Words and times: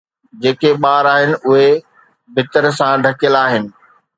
جيڪي 0.43 0.71
ٻار 0.83 1.05
آهن، 1.15 1.31
اهي 1.49 1.69
پٿر 2.33 2.63
سان 2.77 2.95
ڍڪيل 3.05 3.33
آهن 3.45 3.63